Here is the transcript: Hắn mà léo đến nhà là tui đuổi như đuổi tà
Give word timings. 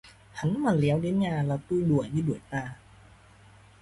Hắn 0.33 0.63
mà 0.63 0.73
léo 0.73 0.99
đến 0.99 1.19
nhà 1.19 1.43
là 1.43 1.57
tui 1.69 1.83
đuổi 1.83 2.09
như 2.13 2.21
đuổi 2.21 2.39
tà 2.49 2.75